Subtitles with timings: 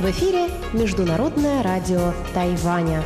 [0.00, 3.04] В эфире Международное радио Тайваня.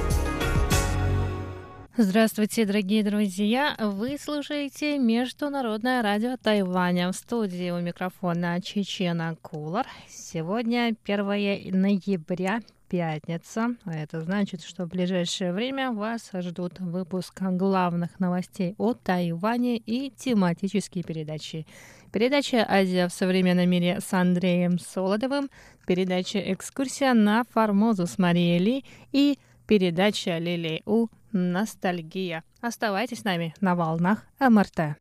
[1.97, 3.75] Здравствуйте, дорогие друзья!
[3.81, 7.11] Вы слушаете Международное радио Тайваня.
[7.11, 9.89] В студии у микрофона Чечена Кулар.
[10.09, 11.27] Сегодня 1
[11.73, 13.77] ноября, пятница.
[13.85, 20.11] А это значит, что в ближайшее время вас ждут выпуск главных новостей о Тайване и
[20.11, 21.67] тематические передачи.
[22.13, 25.51] Передача «Азия в современном мире» с Андреем Солодовым,
[25.87, 31.09] передача «Экскурсия на Формозу» с Марией Ли и передача «Лили У.
[31.33, 32.43] Ностальгия».
[32.61, 34.97] Оставайтесь с нами на волнах МРТ.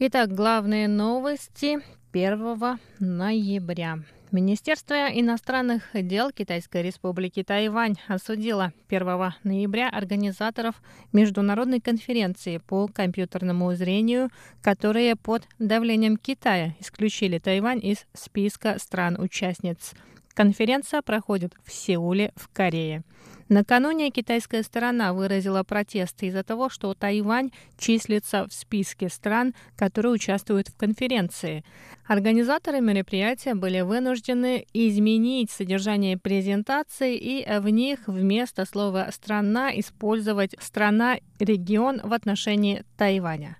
[0.00, 1.80] Итак, главные новости
[2.12, 3.98] 1 ноября.
[4.30, 10.80] Министерство иностранных дел Китайской республики Тайвань осудило 1 ноября организаторов
[11.12, 14.30] международной конференции по компьютерному зрению,
[14.62, 19.94] которые под давлением Китая исключили Тайвань из списка стран-участниц.
[20.38, 23.02] Конференция проходит в Сеуле, в Корее.
[23.48, 30.68] Накануне китайская сторона выразила протесты из-за того, что Тайвань числится в списке стран, которые участвуют
[30.68, 31.64] в конференции.
[32.06, 42.00] Организаторы мероприятия были вынуждены изменить содержание презентации и в них вместо слова «страна» использовать «страна-регион»
[42.04, 43.56] в отношении Тайваня.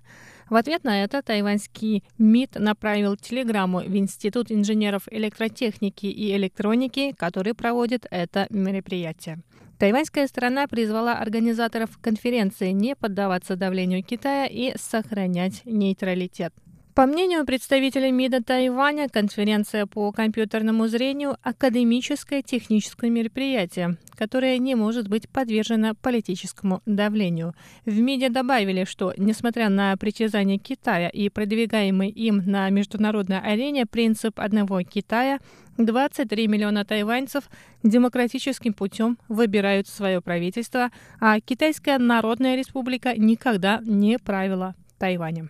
[0.49, 7.53] В ответ на это тайваньский МИД направил телеграмму в Институт инженеров электротехники и электроники, который
[7.53, 9.43] проводит это мероприятие.
[9.77, 16.53] Тайваньская сторона призвала организаторов конференции не поддаваться давлению Китая и сохранять нейтралитет.
[16.95, 25.07] По мнению представителя МИДа Тайваня, конференция по компьютерному зрению– академическое техническое мероприятие, которое не может
[25.07, 27.53] быть подвержено политическому давлению.
[27.85, 34.39] В МИДе добавили, что, несмотря на притязание Китая и продвигаемый им на международной арене принцип
[34.39, 35.39] одного Китая,
[35.77, 37.45] 23 миллиона тайваньцев
[37.83, 40.89] демократическим путем выбирают свое правительство,
[41.21, 45.49] а Китайская Народная Республика никогда не правила Тайванем.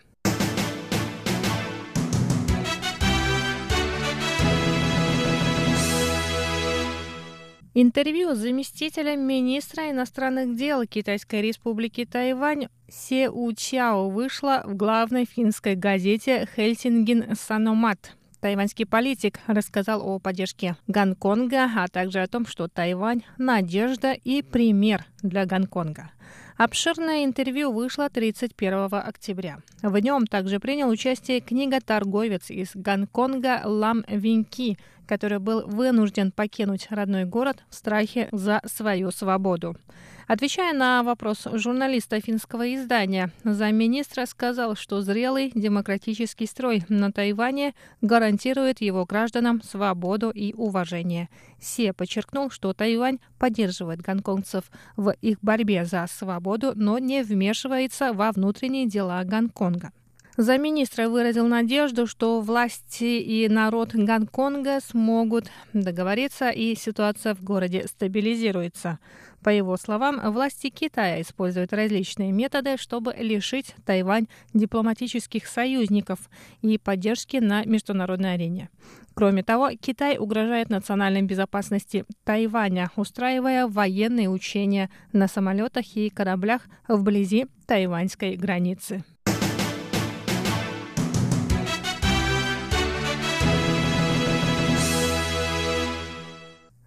[7.81, 15.23] Интервью с заместителем министра иностранных дел Китайской республики Тайвань Се У Чао вышло в главной
[15.23, 18.17] финской газете «Хельсинген Саномат».
[18.41, 25.05] Тайваньский политик рассказал о поддержке Гонконга, а также о том, что Тайвань– надежда и пример
[25.23, 26.11] для Гонконга.
[26.59, 29.59] Обширное интервью вышло 31 октября.
[29.81, 34.77] В нем также принял участие книга-торговец из Гонконга Лам Винки,
[35.07, 39.77] который был вынужден покинуть родной город в страхе за свою свободу.
[40.29, 48.79] Отвечая на вопрос журналиста финского издания, замминистра сказал, что зрелый демократический строй на Тайване гарантирует
[48.79, 51.29] его гражданам свободу и уважение.
[51.59, 58.31] Се подчеркнул, что Тайвань поддерживает гонконгцев в их борьбе за свободу, но не вмешивается во
[58.31, 59.91] внутренние дела Гонконга.
[60.39, 68.99] Замминистра выразил надежду, что власти и народ Гонконга смогут договориться и ситуация в городе стабилизируется.
[69.43, 76.29] По его словам, власти Китая используют различные методы, чтобы лишить Тайвань дипломатических союзников
[76.61, 78.69] и поддержки на международной арене.
[79.13, 87.47] Кроме того, Китай угрожает национальной безопасности Тайваня, устраивая военные учения на самолетах и кораблях вблизи
[87.65, 89.03] тайваньской границы.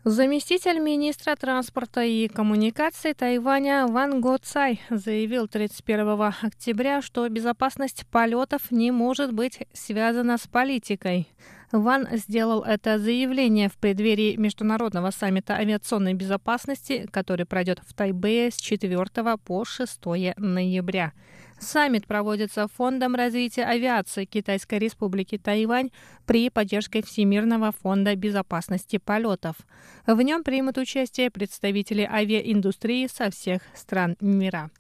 [0.04, 8.72] Заместитель министра транспорта и коммуникаций Тайваня Ван Го Цай заявил 31 октября, что безопасность полетов
[8.72, 11.28] не может быть связана с политикой.
[11.70, 18.56] Ван сделал это заявление в преддверии Международного саммита авиационной безопасности, который пройдет в Тайбэе с
[18.56, 18.98] 4
[19.44, 20.00] по 6
[20.36, 21.12] ноября.
[21.62, 25.90] Саммит проводится Фондом развития авиации Китайской республики Тайвань
[26.26, 29.54] при поддержке Всемирного фонда безопасности полетов.
[30.06, 34.70] В нем примут участие представители авиаиндустрии со всех стран мира.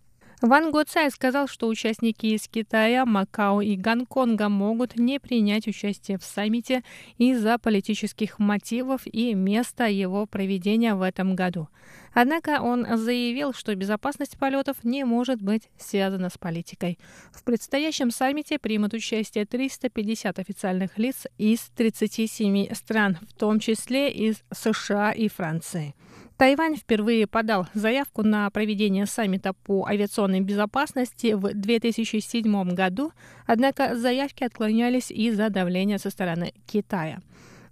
[0.42, 6.18] Ван Го Цай сказал, что участники из Китая, Макао и Гонконга могут не принять участие
[6.18, 6.82] в саммите
[7.16, 11.68] из-за политических мотивов и места его проведения в этом году.
[12.12, 16.98] Однако он заявил, что безопасность полетов не может быть связана с политикой.
[17.30, 24.42] В предстоящем саммите примут участие 350 официальных лиц из 37 стран, в том числе из
[24.52, 25.94] США и Франции.
[26.42, 33.12] Тайвань впервые подал заявку на проведение саммита по авиационной безопасности в 2007 году,
[33.46, 37.20] однако заявки отклонялись из-за давления со стороны Китая.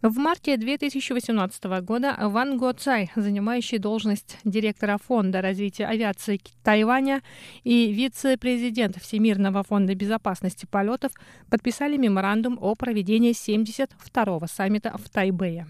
[0.03, 7.23] В марте 2018 года Ван Го Цай, занимающий должность директора Фонда развития авиации Тайваня
[7.65, 11.11] и вице-президент Всемирного фонда безопасности полетов,
[11.51, 15.67] подписали меморандум о проведении 72-го саммита в Тайбэе.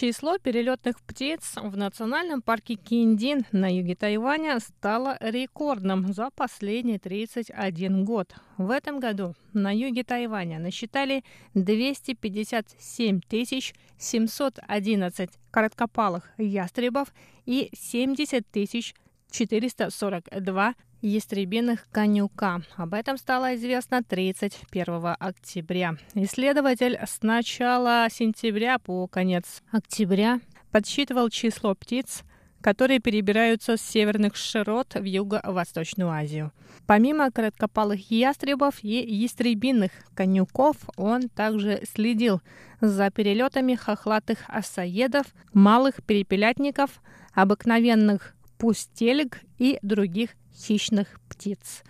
[0.00, 8.06] Число перелетных птиц в национальном парке Киндин на юге Тайваня стало рекордным за последний 31
[8.06, 8.34] год.
[8.56, 13.20] В этом году на юге Тайваня насчитали 257
[13.98, 17.12] 711 короткопалых ястребов
[17.44, 18.46] и 70
[19.30, 22.62] 442 ястребиных конюка.
[22.76, 25.96] Об этом стало известно 31 октября.
[26.14, 32.22] Исследователь с начала сентября по конец октября подсчитывал число птиц,
[32.60, 36.52] которые перебираются с северных широт в Юго-Восточную Азию.
[36.86, 42.42] Помимо короткопалых ястребов и ястребиных конюков, он также следил
[42.80, 47.00] за перелетами хохлатых осаедов, малых перепелятников,
[47.32, 51.82] обыкновенных пустелек и других хищных птиц.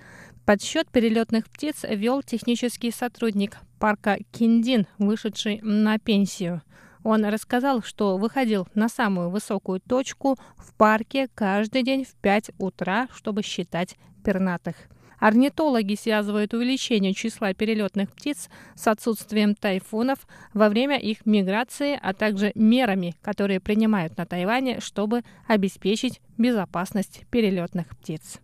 [0.44, 6.62] Подсчет перелетных птиц вел технический сотрудник парка Киндин, вышедший на пенсию.
[7.02, 13.08] Он рассказал, что выходил на самую высокую точку в парке каждый день в 5 утра,
[13.14, 14.76] чтобы считать пернатых.
[15.18, 22.52] Орнитологи связывают увеличение числа перелетных птиц с отсутствием тайфунов во время их миграции, а также
[22.54, 28.40] мерами, которые принимают на Тайване, чтобы обеспечить безопасность перелетных птиц.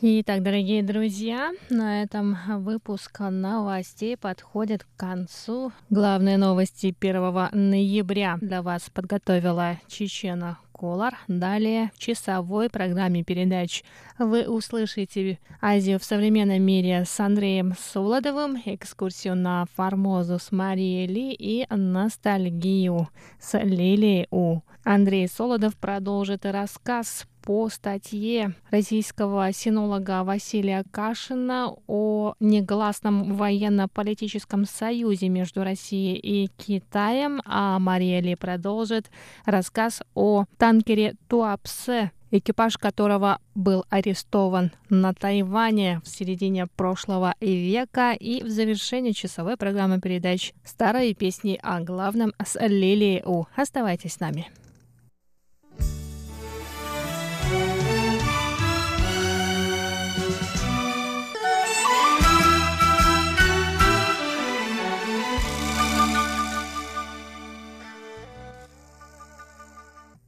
[0.00, 5.72] Итак, дорогие друзья, на этом выпуск новостей подходит к концу.
[5.88, 11.14] Главные новости 1 ноября для вас подготовила Чечена Колор.
[11.28, 13.84] Далее в часовой программе передач
[14.18, 21.32] вы услышите Азию в современном мире с Андреем Солодовым, экскурсию на Формозу с Марией Ли
[21.32, 23.08] и ностальгию
[23.38, 24.60] с Лилией У.
[24.82, 35.62] Андрей Солодов продолжит рассказ по статье российского синолога Василия Кашина о негласном военно-политическом союзе между
[35.62, 39.10] Россией и Китаем, а Мария Ли продолжит
[39.44, 48.42] рассказ о танкере Туапсе, экипаж которого был арестован на Тайване в середине прошлого века и
[48.42, 53.44] в завершении часовой программы передач «Старые песни о главном» с Лилией У.
[53.54, 54.46] Оставайтесь с нами.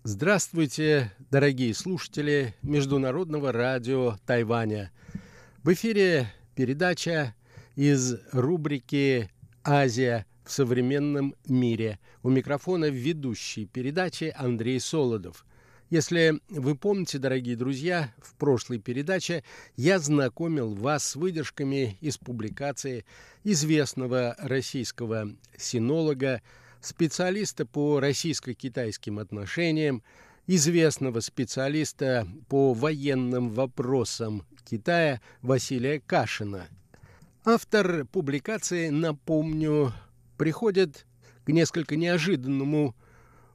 [0.09, 4.93] Здравствуйте, дорогие слушатели Международного радио Тайваня.
[5.65, 7.35] В эфире передача
[7.75, 9.29] из рубрики
[9.65, 11.99] «Азия в современном мире».
[12.23, 15.45] У микрофона ведущий передачи Андрей Солодов.
[15.91, 19.43] Если вы помните, дорогие друзья, в прошлой передаче
[19.75, 23.05] я знакомил вас с выдержками из публикации
[23.43, 26.43] известного российского синолога
[26.87, 30.03] специалиста по российско-китайским отношениям,
[30.47, 36.69] известного специалиста по военным вопросам Китая Василия Кашина.
[37.45, 39.93] Автор публикации, напомню,
[40.37, 41.07] приходит
[41.45, 42.95] к несколько неожиданному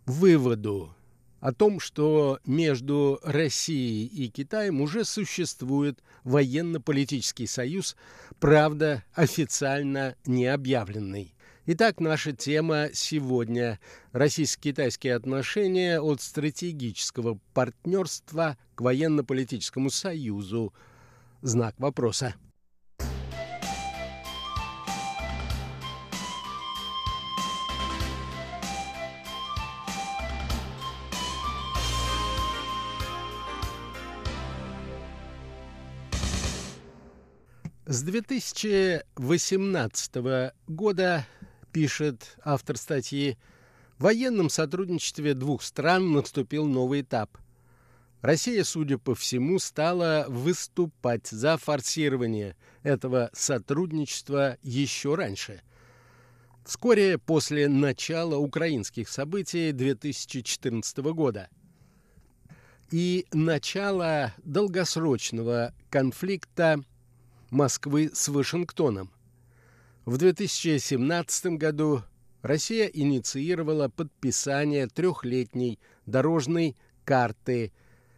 [0.05, 0.95] выводу
[1.39, 7.95] о том, что между Россией и Китаем уже существует военно-политический союз,
[8.39, 11.33] правда, официально не объявленный.
[11.73, 13.79] Итак, наша тема сегодня–
[14.11, 20.73] российско-китайские отношения от стратегического партнерства к военно-политическому союзу.
[21.41, 22.35] Знак вопроса.
[37.85, 41.25] С 2018 года
[41.71, 43.37] пишет автор статьи,
[43.97, 47.37] в военном сотрудничестве двух стран наступил новый этап.
[48.21, 55.61] Россия, судя по всему, стала выступать за форсирование этого сотрудничества еще раньше.
[56.65, 61.49] вскоре после начала украинских событий 2014 года
[62.91, 66.83] и начала долгосрочного конфликта
[67.49, 69.11] Москвы с Вашингтоном.
[70.05, 72.01] В 2017 году
[72.41, 75.77] Россия инициировала подписание трехлетней
[76.07, 77.71] дорожной карты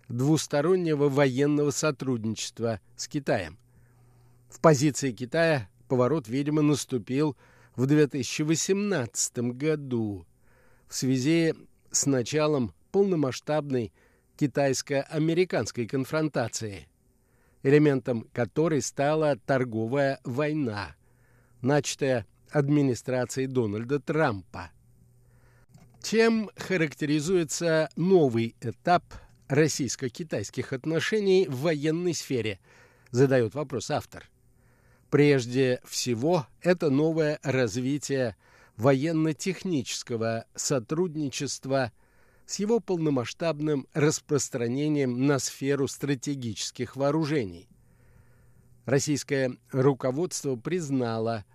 [0.07, 3.57] двустороннего военного сотрудничества с Китаем.
[4.49, 7.35] В позиции Китая поворот, видимо, наступил
[7.75, 10.25] в 2018 году
[10.87, 11.53] в связи
[11.91, 13.91] с началом полномасштабной
[14.37, 16.87] китайско-американской конфронтации,
[17.61, 20.95] элементом которой стала торговая война,
[21.63, 24.71] начатая администрацией Дональда Трампа.
[26.03, 29.03] Чем характеризуется новый этап
[29.47, 32.59] российско-китайских отношений в военной сфере,
[33.11, 34.29] задает вопрос автор.
[35.09, 38.35] Прежде всего, это новое развитие
[38.77, 41.91] военно-технического сотрудничества
[42.45, 47.69] с его полномасштабным распространением на сферу стратегических вооружений.
[48.85, 51.45] Российское руководство признало,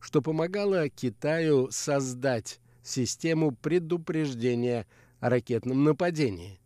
[0.00, 4.86] что помогало Китаю создать систему предупреждения
[5.20, 6.58] о ракетном нападении.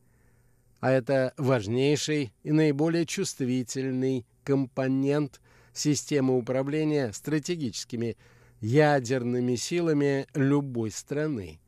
[0.81, 5.41] А это важнейший и наиболее чувствительный компонент
[5.73, 8.17] системы управления стратегическими
[8.61, 11.61] ядерными силами любой страны.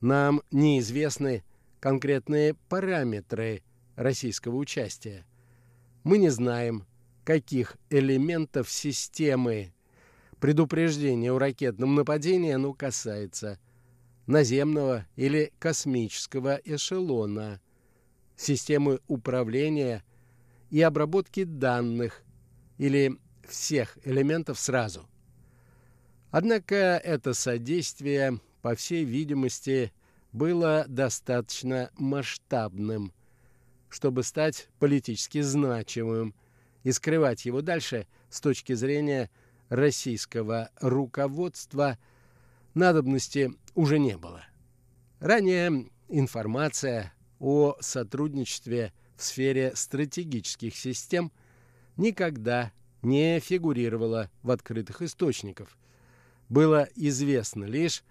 [0.00, 1.44] Нам неизвестны
[1.80, 3.62] конкретные параметры
[3.96, 5.24] российского участия.
[6.02, 6.84] Мы не знаем,
[7.24, 9.72] каких элементов системы
[10.40, 13.58] предупреждения о ракетном нападении оно касается
[14.26, 17.60] наземного или космического эшелона,
[18.36, 20.04] системы управления
[20.70, 22.22] и обработки данных
[22.78, 25.08] или всех элементов сразу.
[26.30, 29.92] Однако это содействие, по всей видимости,
[30.32, 33.12] было достаточно масштабным,
[33.88, 36.34] чтобы стать политически значимым
[36.84, 39.30] и скрывать его дальше с точки зрения–
[39.68, 41.98] российского руководства
[42.74, 44.44] надобности уже не было.
[45.20, 51.32] Ранее информация о сотрудничестве в сфере стратегических систем
[51.96, 52.72] никогда
[53.02, 55.68] не фигурировала в открытых источниках.
[56.48, 58.02] Было известно лишь,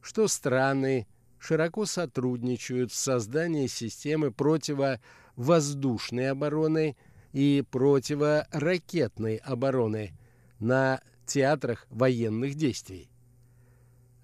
[0.00, 1.06] что страны
[1.38, 6.96] широко сотрудничают в создании системы противовоздушной обороны
[7.32, 10.12] и противоракетной обороны
[10.58, 13.08] на театрах военных действий.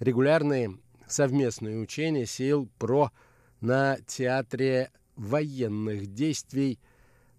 [0.01, 3.13] Регулярные совместные учения сил ПРО
[3.61, 6.79] на театре военных действий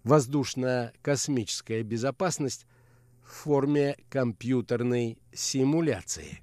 [0.04, 2.66] воздушно-космическая безопасность
[3.22, 6.40] в форме компьютерной симуляции.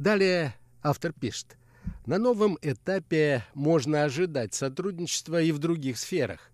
[0.00, 1.58] Далее автор пишет.
[2.06, 6.50] На новом этапе можно ожидать сотрудничества и в других сферах,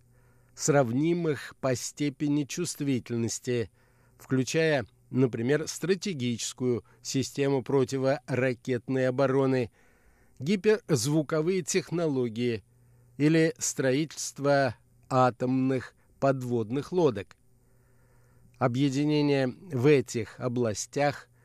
[0.56, 3.70] сравнимых по степени чувствительности,
[4.18, 9.70] включая, например, стратегическую систему противоракетной обороны,
[10.40, 12.64] гиперзвуковые технологии
[13.16, 14.74] или строительство
[15.08, 17.36] атомных подводных лодок.
[18.58, 21.28] Объединение в этих областях–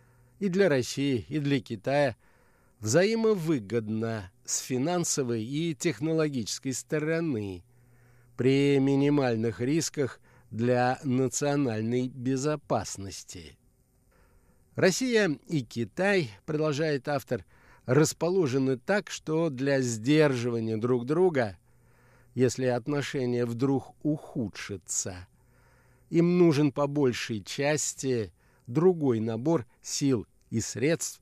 [0.41, 2.15] и для России, и для Китая
[2.79, 7.63] взаимовыгодно с финансовой и технологической стороны
[8.37, 10.19] при минимальных рисках
[10.49, 13.55] для национальной безопасности.
[14.73, 17.45] Россия и Китай, продолжает автор,
[17.85, 21.55] расположены так, что для сдерживания друг друга,
[22.33, 25.27] если отношения вдруг ухудшатся,
[26.09, 28.33] им нужен по большей части
[28.71, 31.21] другой набор сил и средств,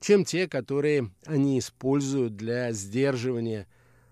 [0.00, 3.66] чем те, которые они используют для сдерживания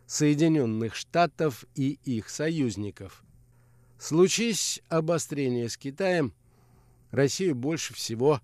[0.07, 3.23] Соединенных Штатов и их союзников.
[3.99, 6.33] Случись обострение с Китаем,
[7.11, 8.41] Россию больше всего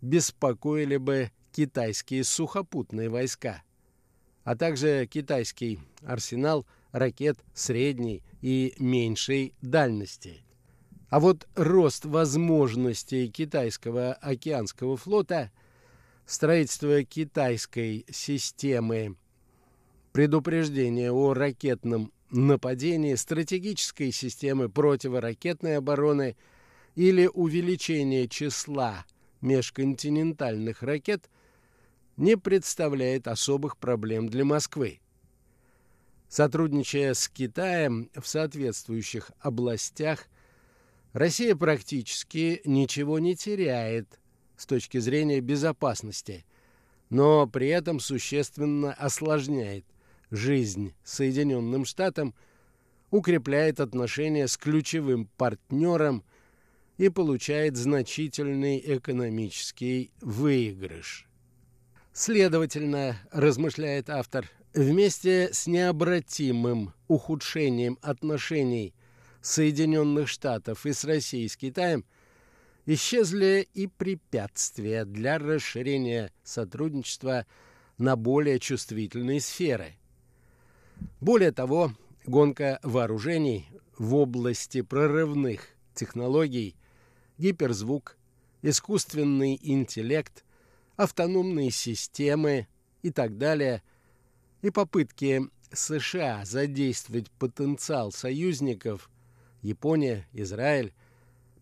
[0.00, 3.62] беспокоили бы китайские сухопутные войска,
[4.44, 10.42] а также китайский арсенал ракет средней и меньшей дальности.
[11.10, 15.50] А вот рост возможностей китайского океанского флота,
[16.24, 19.16] строительство китайской системы
[20.12, 26.36] предупреждения о ракетном нападении, стратегической системы противоракетной обороны
[26.94, 29.04] или увеличение числа
[29.40, 31.28] межконтинентальных ракет
[32.16, 35.00] не представляет особых проблем для Москвы.
[36.28, 40.28] Сотрудничая с Китаем в соответствующих областях,
[41.12, 44.20] Россия практически ничего не теряет
[44.56, 46.44] с точки зрения безопасности,
[47.08, 49.84] но при этом существенно осложняет
[50.30, 52.34] жизнь Соединенным Штатам,
[53.10, 56.22] укрепляет отношения с ключевым партнером
[56.96, 61.26] и получает значительный экономический выигрыш.
[62.12, 68.94] Следовательно, размышляет автор, вместе с необратимым ухудшением отношений
[69.42, 72.04] Соединенных Штатов и с Россией с Китаем
[72.86, 77.46] исчезли и препятствия для расширения сотрудничества
[77.98, 79.96] на более чувствительные сферы.
[81.20, 81.92] Более того,
[82.26, 86.74] гонка вооружений в области прорывных технологий,
[87.38, 88.16] гиперзвук,
[88.62, 90.44] искусственный интеллект–
[91.00, 92.68] автономные системы
[93.02, 93.82] и так далее,
[94.60, 99.08] и попытки США задействовать потенциал союзников
[99.62, 100.92] Япония, Израиль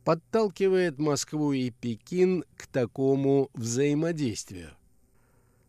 [0.05, 4.71] подталкивает Москву и Пекин к такому взаимодействию.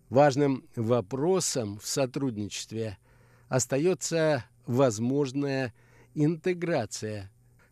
[0.10, 2.98] Важным вопросом в сотрудничестве
[3.48, 5.74] остается возможная
[6.16, 7.32] интеграция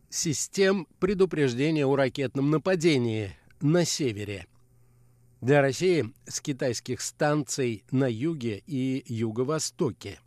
[0.09, 4.45] систем предупреждения о ракетном нападении на севере–
[5.41, 10.19] для России с китайских станций на юге и юго-востоке.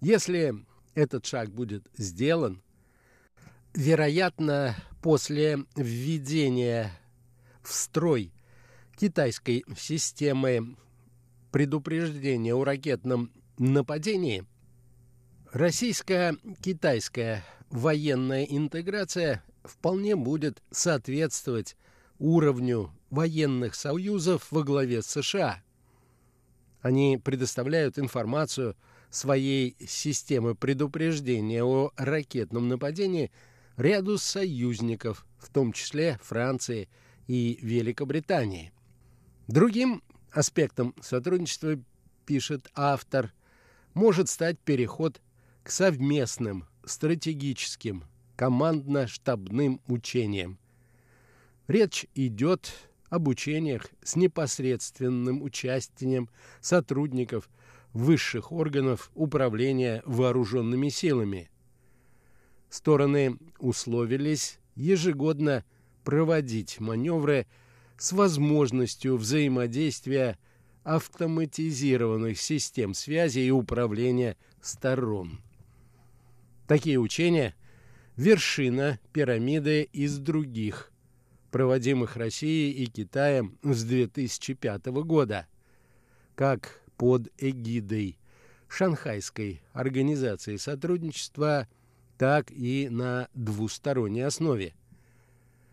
[0.00, 0.54] Если
[0.94, 2.62] этот шаг будет сделан,
[3.76, 6.90] вероятно, после введения
[7.62, 8.32] в строй
[8.96, 10.76] китайской системы
[11.52, 14.44] предупреждения о ракетном нападении,
[15.52, 21.76] российско-китайская военная интеграция вполне будет соответствовать
[22.18, 25.62] уровню военных союзов во главе США.
[26.80, 28.74] Они предоставляют информацию
[29.10, 33.30] своей системы предупреждения о ракетном нападении
[33.76, 36.88] ряду союзников, в том числе Франции
[37.26, 38.72] и Великобритании.
[39.48, 41.78] Другим аспектом сотрудничества,
[42.24, 43.32] пишет автор,
[43.94, 45.20] может стать переход
[45.62, 48.04] к совместным стратегическим
[48.36, 50.58] командно-штабным учениям.
[51.68, 52.72] Речь идет
[53.08, 56.28] об учениях с непосредственным участием
[56.60, 57.48] сотрудников
[57.92, 61.50] высших органов управления вооруженными силами.
[62.68, 65.64] Стороны условились ежегодно
[66.04, 67.46] проводить маневры
[67.98, 70.38] с возможностью взаимодействия
[70.84, 75.40] автоматизированных систем связи и управления сторон.
[76.66, 77.54] Такие учения–
[78.16, 80.90] вершина пирамиды из других
[81.50, 85.46] проводимых Россией и Китаем с 2005 года,
[86.34, 88.18] как под эгидой
[88.68, 91.68] Шанхайской организации сотрудничества,
[92.18, 94.74] так и на двусторонней основе.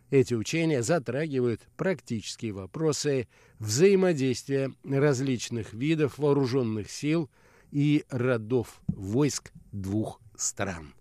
[0.09, 3.27] Эти учения затрагивают практические вопросы
[3.59, 7.29] взаимодействия различных видов вооруженных сил
[7.71, 10.93] и родов войск двух стран.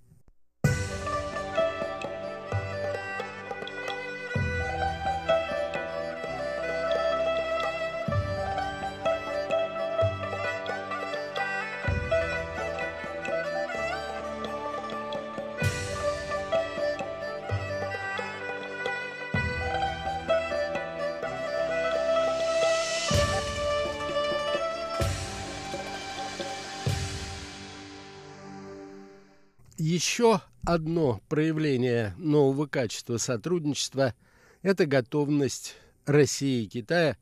[29.93, 34.15] Еще одно проявление нового качества сотрудничества–
[34.63, 35.77] это готовность
[36.07, 37.19] России и Китая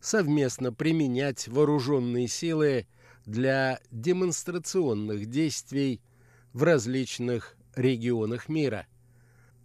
[0.00, 2.88] совместно применять вооруженные силы
[3.24, 6.00] для демонстрационных действий
[6.52, 8.88] в различных регионах мира.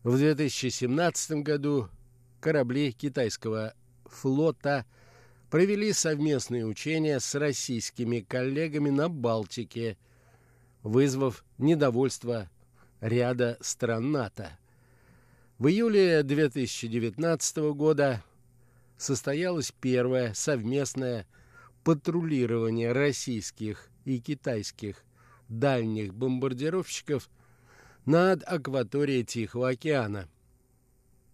[0.03, 1.89] В 2017 году
[2.39, 3.73] корабли китайского
[4.05, 4.85] флота
[5.49, 9.97] провели совместные учения с российскими коллегами на Балтике–
[10.83, 12.49] вызвав недовольство
[12.99, 14.57] ряда стран НАТО.
[15.57, 18.23] В июле 2019 года
[18.97, 21.25] состоялось первое совместное
[21.83, 25.03] патрулирование российских и китайских
[25.47, 27.29] дальних бомбардировщиков
[28.05, 30.27] над акваторией Тихого океана.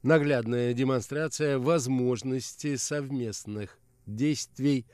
[0.03, 4.85] Наглядная демонстрация возможности совместных действий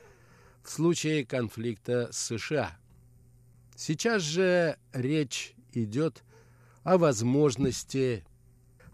[0.64, 2.78] в случае конфликта с США–
[3.76, 6.24] Сейчас же речь идет
[6.84, 8.24] о возможности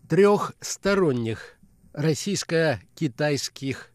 [0.10, 1.60] трехсторонних
[1.94, 3.92] российско-китайских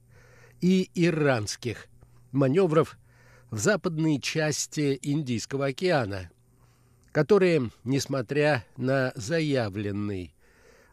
[0.60, 1.88] и иранских
[2.30, 2.96] маневров
[3.50, 6.30] в западной части Индийского океана,
[7.10, 10.34] которые, несмотря на заявленный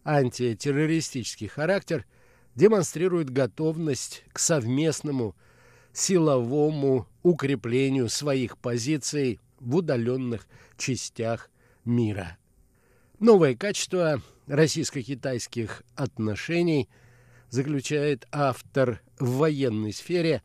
[0.03, 2.05] антитеррористический характер,
[2.55, 5.35] демонстрируют готовность к совместному
[5.91, 10.45] силовому укреплению своих позиций в удаленных
[10.77, 11.49] частях
[11.85, 12.37] мира.
[13.19, 16.89] Новое качество российско-китайских отношений
[17.49, 20.41] заключает автор в военной сфере,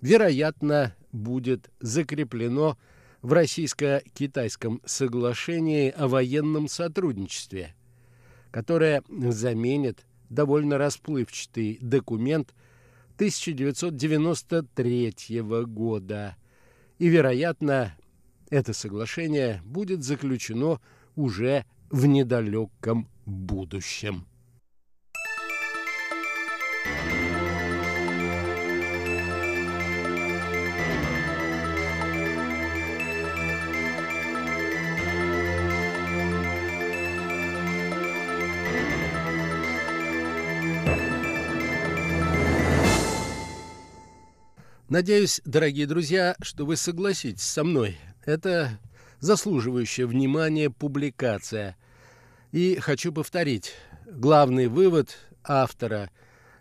[0.00, 2.78] вероятно, будет закреплено
[3.22, 7.74] в российско-китайском соглашении о военном сотрудничестве,
[8.50, 12.54] которое заменит довольно расплывчатый документ
[13.16, 16.36] 1993 года.
[16.98, 17.94] И, вероятно,
[18.50, 20.80] это соглашение будет заключено
[21.14, 24.26] уже в недалеком будущем.
[44.88, 47.98] Надеюсь, дорогие друзья, что вы согласитесь со мной.
[48.26, 48.80] Это
[49.20, 51.76] заслуживающая внимания публикация.
[52.50, 53.72] И хочу повторить,
[54.04, 56.10] главный вывод автора,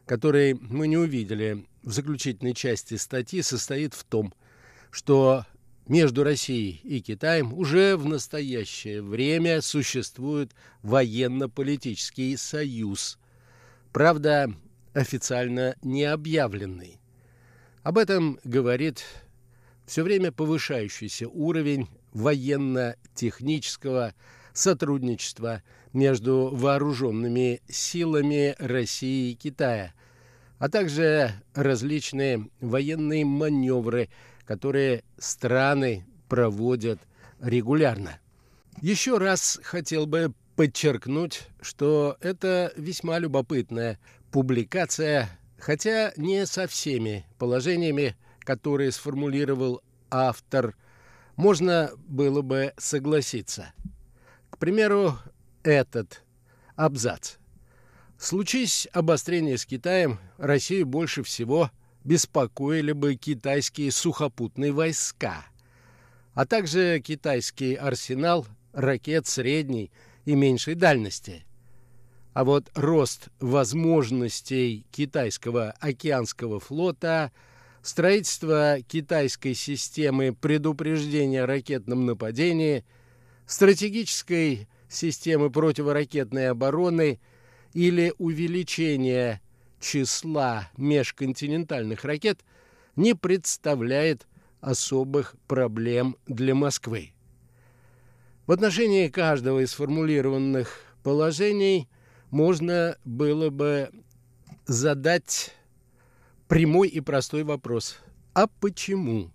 [0.06, 4.34] который мы не увидели в заключительной части статьи, состоит в том,
[4.92, 5.46] что
[5.88, 10.52] между Россией и Китаем уже в настоящее время существует
[10.84, 13.18] военно-политический союз,
[13.92, 14.54] правда,
[14.94, 17.00] официально не объявленный.
[17.82, 19.04] Об этом говорит
[19.86, 24.14] все время повышающийся уровень военно-технического
[24.54, 29.94] сотрудничества между вооруженными силами России и Китая,
[30.60, 34.10] а также различные военные маневры,
[34.46, 37.00] которые страны проводят
[37.42, 38.20] регулярно.
[38.82, 44.00] Еще раз хотел бы подчеркнуть, что это весьма любопытная
[44.32, 45.30] публикация
[45.66, 50.76] хотя не со всеми положениями, которые сформулировал автор,
[51.36, 53.74] можно было бы согласиться.
[54.50, 55.18] К примеру,
[55.64, 56.24] этот
[56.78, 57.34] абзац.
[58.18, 61.72] Случись обострение с Китаем, Россию больше всего
[62.06, 65.44] беспокоили бы китайские сухопутные войска,
[66.34, 69.92] а также китайский арсенал ракет средней
[70.24, 71.46] и меньшей дальности–
[72.36, 77.32] а вот рост возможностей китайского океанского флота,
[77.88, 82.86] строительство китайской системы предупреждения о ракетном нападении,
[83.46, 87.20] стратегической системы противоракетной обороны
[87.74, 89.42] или увеличение
[89.80, 92.40] числа межконтинентальных ракет
[92.96, 94.28] не представляет
[94.62, 97.12] особых проблем для Москвы.
[98.48, 101.90] В отношении каждого из сформулированных положений–
[102.36, 103.90] можно было бы
[104.66, 105.56] задать
[106.48, 107.98] прямой и простой вопрос.
[108.34, 109.32] А почему?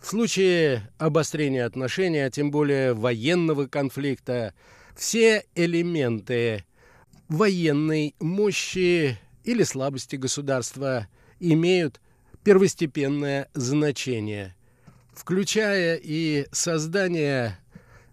[0.00, 4.54] В случае обострения отношений, а тем более военного конфликта,
[4.96, 6.64] все элементы
[7.28, 11.06] военной мощи или слабости государства
[11.38, 12.00] имеют
[12.44, 14.56] первостепенное значение,
[15.12, 17.59] включая и создание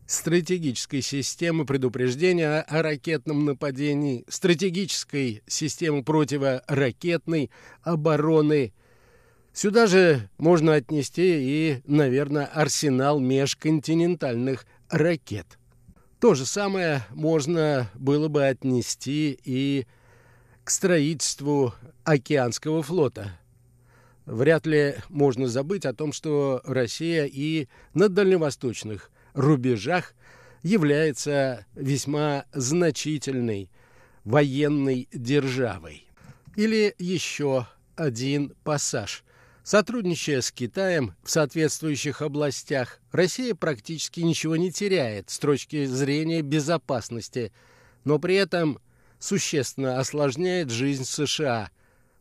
[0.08, 7.52] стратегической системы предупреждения о ракетном нападении, стратегической системы противоракетной
[7.84, 8.74] обороны.
[9.54, 15.60] Сюда же можно отнести и, наверное, арсенал межконтинентальных ракет.
[16.20, 19.86] То же самое можно было бы отнести и
[20.64, 23.38] к строительству океанского флота.
[24.26, 30.14] Вряд ли можно забыть о том, что Россия и на дальневосточных рубежах
[30.64, 33.70] является весьма значительной
[34.24, 36.08] военной державой.
[36.56, 39.24] Или еще один пассаж.
[39.64, 47.52] Сотрудничая с Китаем в соответствующих областях, Россия практически ничего не теряет с точки зрения безопасности,
[48.06, 48.80] но при этом
[49.20, 51.70] существенно осложняет жизнь США,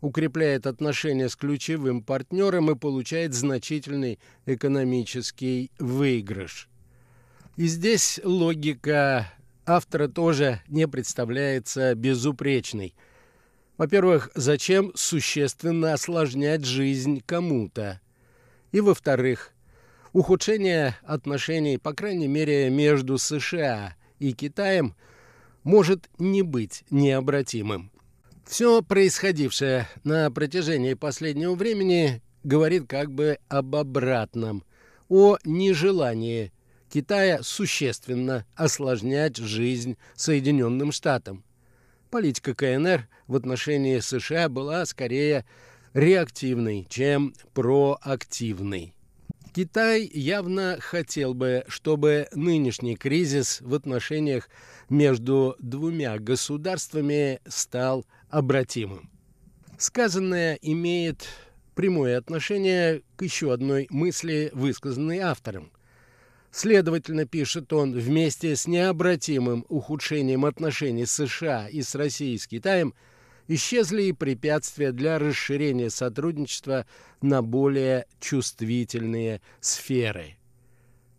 [0.00, 6.68] укрепляет отношения с ключевым партнером и получает значительный экономический выигрыш.
[7.56, 9.32] И здесь логика
[9.64, 12.94] автора тоже не представляется безупречной.
[13.78, 18.00] Во-первых, зачем существенно осложнять жизнь кому-то?
[18.72, 19.52] И во-вторых,
[20.12, 24.94] ухудшение отношений, по крайней мере, между США и Китаем
[25.62, 27.90] может не быть необратимым.
[28.46, 34.62] Все происходившее на протяжении последнего времени говорит как бы об обратном,
[35.08, 36.52] о нежелании
[36.90, 41.44] Китая существенно осложнять жизнь Соединенным Штатам.
[42.10, 45.44] Политика КНР в отношении США была скорее
[45.94, 48.94] реактивной, чем проактивной.
[49.54, 54.50] Китай явно хотел бы, чтобы нынешний кризис в отношениях
[54.90, 59.10] между двумя государствами стал обратимым.
[59.78, 61.26] Сказанное имеет
[61.74, 65.70] прямое отношение к еще одной мысли, высказанной автором.
[66.56, 72.94] Следовательно, пишет он, вместе с необратимым ухудшением отношений США и с Россией и с Китаем–
[73.48, 76.86] исчезли и препятствия для расширения сотрудничества
[77.20, 80.36] на более чувствительные сферы.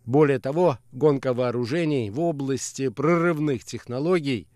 [0.04, 4.48] Более того, гонка вооружений в области прорывных технологий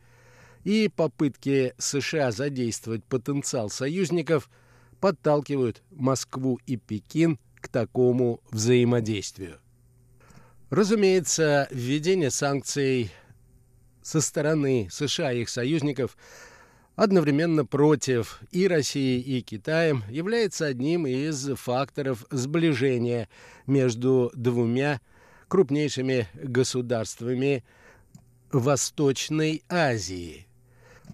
[0.64, 4.51] и попытки США задействовать потенциал союзников
[5.01, 9.62] подталкивают Москву и Пекин к такому взаимодействию.
[10.73, 13.13] Разумеется, введение санкций
[14.03, 16.17] со стороны США и их союзников–
[16.97, 23.29] одновременно против и России, и Китаем, является одним из факторов сближения
[23.67, 25.01] между двумя
[25.49, 27.65] крупнейшими государствами
[28.51, 30.47] Восточной Азии.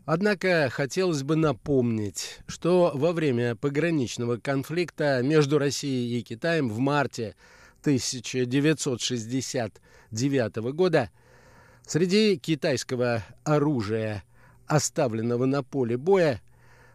[0.05, 7.35] Однако хотелось бы напомнить, что во время пограничного конфликта между Россией и Китаем в марте
[7.88, 11.11] 1969 года
[11.87, 14.24] среди китайского оружия
[14.66, 16.42] оставленного на поле боя,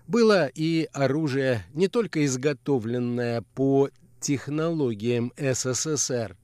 [0.08, 6.38] было и оружие, не только изготовленное по технологиям СССР,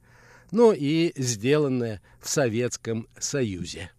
[0.49, 3.91] но и сделанное в Советском Союзе.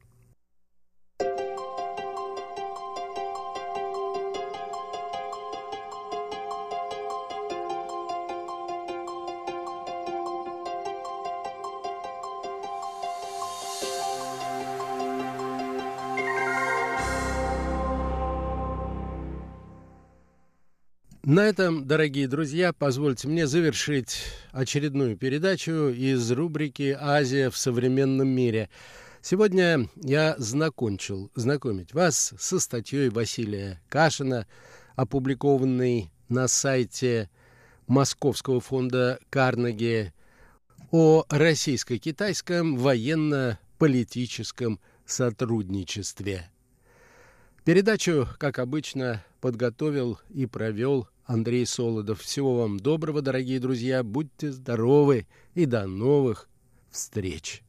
[21.31, 28.69] На этом, дорогие друзья, позвольте мне завершить очередную передачу из рубрики «Азия в современном мире».
[29.23, 34.49] Сегодня я закончил знакомить вас со статьей Василия Кашина,
[34.97, 37.31] опубликованной на сайте
[37.87, 40.13] Московского фонда Карнеги
[40.91, 46.51] о российско-китайском военно-политическом сотрудничестве.
[47.65, 52.23] Передачу, как обычно, подготовил и провел Андрей Солодов.
[52.23, 54.03] Всего вам доброго, дорогие друзья.
[54.03, 56.49] Будьте здоровы и до новых
[56.91, 57.63] встреч.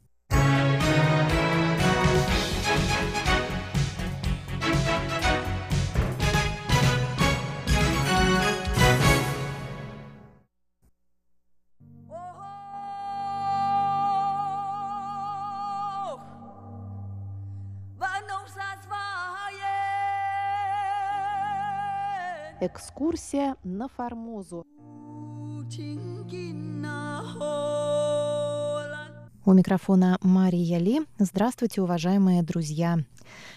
[22.64, 24.68] Экскурсия на Формозу.
[29.44, 31.02] У микрофона Мария Ли.
[31.18, 33.00] Здравствуйте, уважаемые друзья.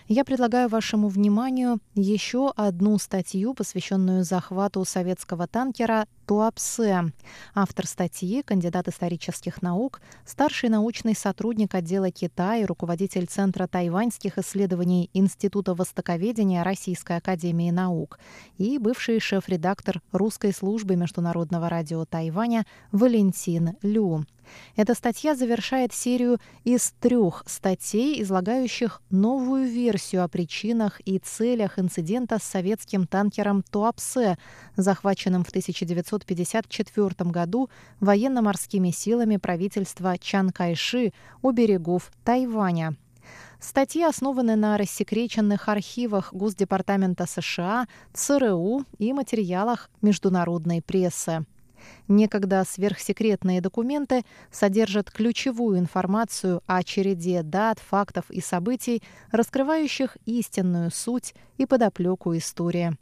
[0.09, 7.13] Я предлагаю вашему вниманию еще одну статью, посвященную захвату советского танкера Туапсе.
[7.55, 15.75] Автор статьи, кандидат исторических наук, старший научный сотрудник отдела Китая руководитель Центра тайваньских исследований Института
[15.75, 18.19] востоковедения Российской академии наук
[18.59, 24.25] и бывший шеф-редактор русской службы Международного радио Тайваня Валентин Лю.
[24.77, 32.39] Эта статья завершает серию из трех статей, излагающих новую версию о причинах и целях инцидента
[32.39, 34.39] с советским танкером «Туапсе»,
[34.77, 35.51] захваченным в
[36.23, 37.69] 1954 году
[38.01, 42.97] военно-морскими силами правительства Чан Кайши у берегов Тайваня.
[43.61, 51.47] Статьи основаны на рассекреченных архивах Госдепартамента США, ЦРУ и материалах международной прессы.
[52.09, 61.35] Некогда сверхсекретные документы содержат ключевую информацию о череде дат, фактов и событий, раскрывающих истинную суть
[61.57, 62.97] и подоплеку истории.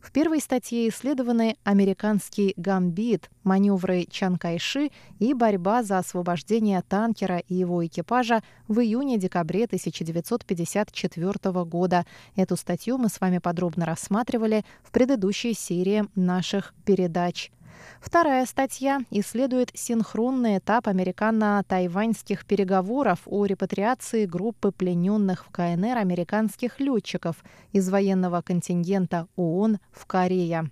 [0.00, 7.54] В первой статье исследованы американский гамбит, маневры Чан Кайши и борьба за освобождение танкера и
[7.54, 12.06] его экипажа в июне-декабре 1954 года.
[12.34, 17.52] Эту статью мы с вами подробно рассматривали в предыдущей серии наших передач.
[18.00, 27.36] Вторая статья исследует синхронный этап американо-тайваньских переговоров о репатриации группы плененных в КНР американских летчиков
[27.72, 30.70] из военного контингента ООН в Корее.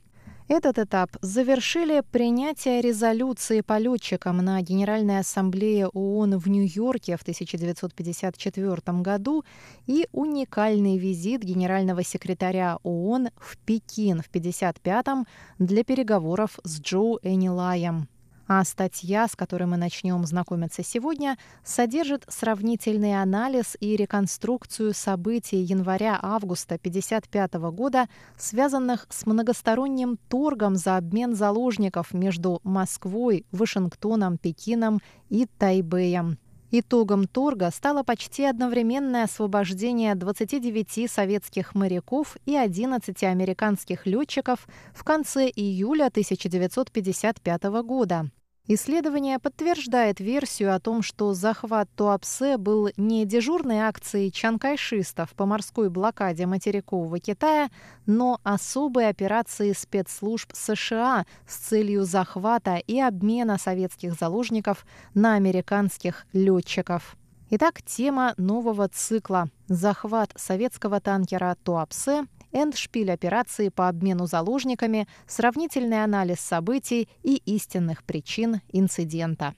[0.48, 8.76] Этот этап завершили принятие резолюции по летчикам на Генеральной Ассамблее ООН в Нью-Йорке в 1954
[9.02, 9.44] году
[9.86, 15.26] и уникальный визит генерального секретаря ООН в Пекин в 1955
[15.58, 18.08] для переговоров с Джо Энилаем.
[18.50, 26.76] А статья, с которой мы начнем знакомиться сегодня, содержит сравнительный анализ и реконструкцию событий января-августа
[26.76, 28.08] 1955 года,
[28.38, 36.38] связанных с многосторонним торгом за обмен заложников между Москвой, Вашингтоном, Пекином и Тайбэем.
[36.70, 45.48] Итогом торга стало почти одновременное освобождение 29 советских моряков и 11 американских летчиков в конце
[45.48, 48.30] июля 1955 года.
[48.70, 55.88] Исследование подтверждает версию о том, что захват Туапсе был не дежурной акцией чанкайшистов по морской
[55.88, 57.70] блокаде материкового Китая,
[58.04, 67.16] но особой операцией спецслужб США с целью захвата и обмена советских заложников на американских летчиков.
[67.48, 76.40] Итак, тема нового цикла– захват советского танкера Туапсе эндшпиль операции по обмену заложниками, сравнительный анализ
[76.40, 79.54] событий и истинных причин инцидента.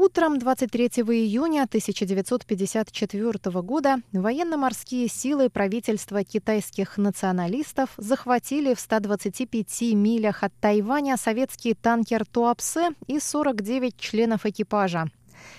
[0.00, 10.52] Утром 23 июня 1954 года военно-морские силы правительства китайских националистов захватили в 125 милях от
[10.60, 15.10] Тайваня советский танкер «Туапсе» и 49 членов экипажа.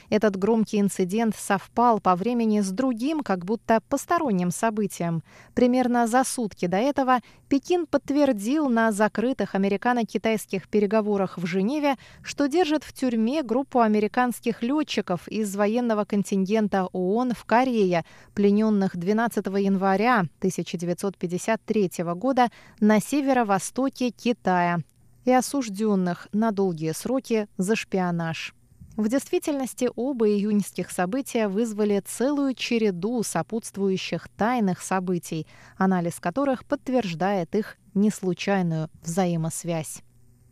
[0.09, 5.23] Этот громкий инцидент совпал по времени с другим, как будто посторонним событием.
[5.53, 12.83] Примерно за сутки до этого Пекин подтвердил на закрытых американо-китайских переговорах в Женеве, что держит
[12.83, 21.91] в тюрьме группу американских летчиков из военного контингента ООН в Корее, плененных 12 января 1953
[22.15, 24.79] года на северо-востоке Китая
[25.25, 28.53] и осужденных на долгие сроки за шпионаж.
[28.99, 37.77] В действительности оба июньских события вызвали целую череду сопутствующих тайных событий, анализ которых подтверждает их
[37.93, 40.01] неслучайную взаимосвязь.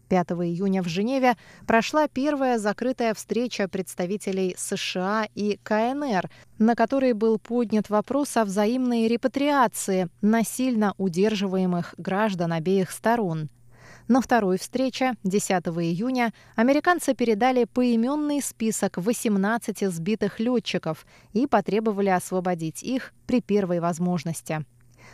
[0.08, 1.36] 5 июня в Женеве
[1.68, 9.10] прошла первая закрытая встреча представителей США и КНР, на которой был поднят вопрос о взаимной
[9.10, 13.50] репатриации насильно удерживаемых граждан обеих сторон.
[14.08, 22.84] На второй встрече, 10 июня, американцы передали поименный список 18 сбитых летчиков и потребовали освободить
[22.84, 24.66] их при первой возможности.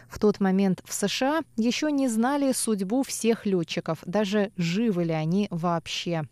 [0.07, 5.47] В тот момент в США еще не знали судьбу всех летчиков, даже живы ли они
[5.49, 6.23] вообще.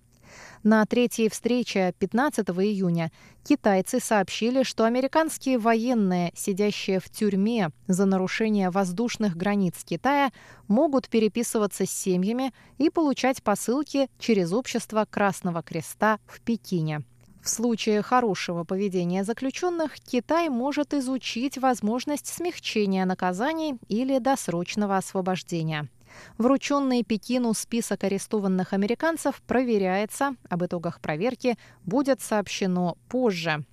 [0.63, 3.11] На третьей встрече 15 июня
[3.43, 10.31] китайцы сообщили, что американские военные, сидящие в тюрьме за нарушение воздушных границ Китая,
[10.67, 17.03] могут переписываться с семьями и получать посылки через общество Красного Креста в Пекине.
[17.41, 25.89] В случае хорошего поведения заключенных Китай может изучить возможность смягчения наказаний или досрочного освобождения.
[26.37, 30.35] Врученный Пекину список арестованных американцев проверяется.
[30.49, 33.63] Об итогах проверки будет сообщено позже.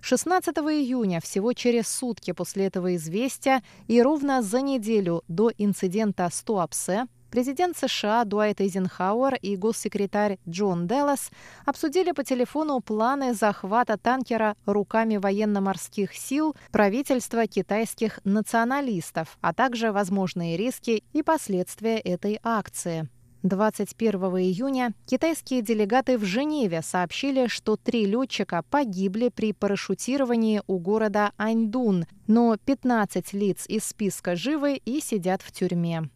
[0.00, 6.42] 16 июня, всего через сутки после этого известия и ровно за неделю до инцидента с
[6.42, 11.32] Туапсе, Президент США Дуайт Эйзенхауэр и госсекретарь Джон Деллас
[11.66, 20.56] обсудили по телефону планы захвата танкера руками военно-морских сил правительства китайских националистов, а также возможные
[20.56, 23.08] риски и последствия этой акции.
[23.42, 31.32] 21 июня китайские делегаты в Женеве сообщили, что три летчика погибли при парашютировании у города
[31.36, 36.08] Аньдун, но 15 лиц из списка живы и сидят в тюрьме.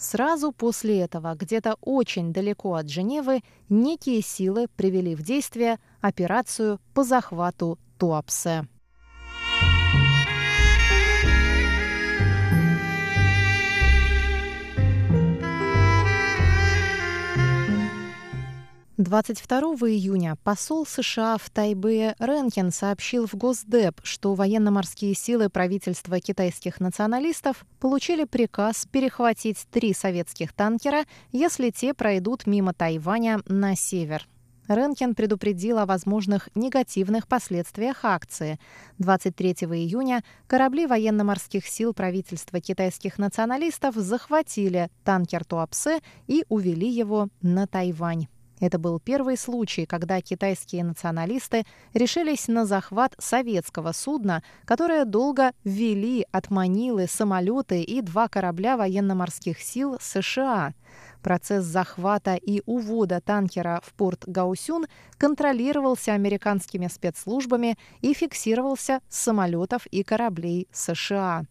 [0.00, 7.04] Сразу после этого, где-то очень далеко от Женевы, некие силы привели в действие операцию по
[7.04, 8.66] захвату Туапсе.
[19.00, 26.80] 22 июня посол США в Тайбе Ренкин сообщил в Госдеп, что военно-морские силы правительства китайских
[26.80, 34.28] националистов получили приказ перехватить три советских танкера, если те пройдут мимо Тайваня на север.
[34.68, 38.60] Ренкин предупредил о возможных негативных последствиях акции.
[38.98, 47.66] 23 июня корабли военно-морских сил правительства китайских националистов захватили танкер Туапсе и увели его на
[47.66, 48.26] Тайвань.
[48.60, 56.26] Это был первый случай, когда китайские националисты решились на захват советского судна, которое долго ввели
[56.30, 60.74] от Манилы самолеты и два корабля военно-морских сил США.
[61.22, 64.86] Процесс захвата и увода танкера в порт Гаусюн
[65.18, 71.44] контролировался американскими спецслужбами и фиксировался с самолетов и кораблей США.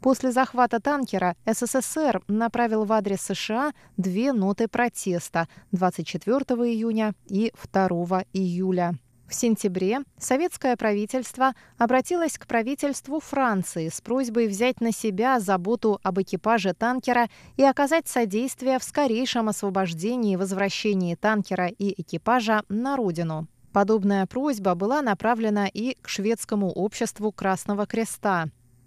[0.00, 6.36] После захвата танкера СССР направил в адрес США две ноты протеста 24
[6.70, 8.94] июня и 2 июля.
[9.28, 16.20] В сентябре советское правительство обратилось к правительству Франции с просьбой взять на себя заботу об
[16.20, 23.48] экипаже танкера и оказать содействие в скорейшем освобождении и возвращении танкера и экипажа на родину.
[23.72, 28.46] Подобная просьба была направлена и к шведскому обществу Красного Креста.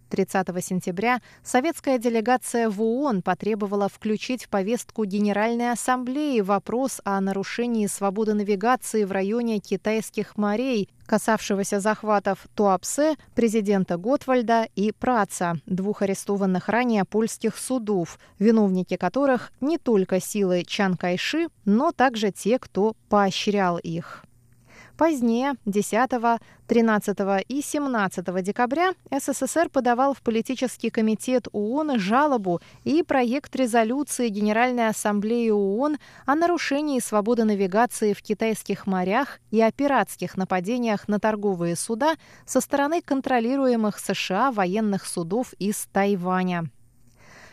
[0.10, 7.88] 30 сентября советская делегация в ООН потребовала включить в повестку Генеральной Ассамблеи вопрос о нарушении
[7.88, 16.70] свободы навигации в районе китайских морей, касавшегося захватов Туапсе, президента Готвальда и Праца, двух арестованных
[16.70, 23.78] ранее польских судов, виновники которых не только силы Чан Кайши, но также те, кто поощрял
[23.78, 24.26] их.
[25.00, 26.10] Позднее, 10,
[26.68, 34.90] 13 и 17 декабря, СССР подавал в политический комитет ООН жалобу и проект резолюции Генеральной
[34.90, 41.78] Ассамблеи ООН о нарушении свободы навигации в китайских морях и о пиратских нападениях на торговые
[41.78, 46.70] суда со стороны контролируемых США военных судов из Тайваня.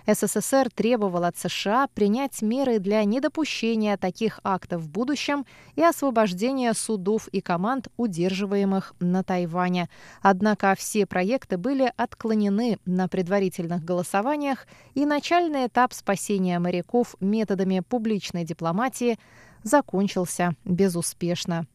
[0.07, 5.45] СССР требовал от США принять меры для недопущения таких актов в будущем
[5.75, 9.89] и освобождения судов и команд, удерживаемых на Тайване.
[10.23, 18.45] Однако все проекты были отклонены на предварительных голосованиях, и начальный этап спасения моряков методами публичной
[18.45, 19.19] дипломатии
[19.63, 21.67] закончился безуспешно.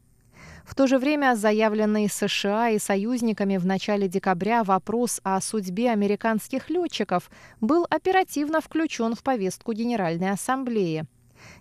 [0.65, 6.69] В то же время заявленный США и союзниками в начале декабря вопрос о судьбе американских
[6.69, 11.05] летчиков был оперативно включен в повестку Генеральной Ассамблеи.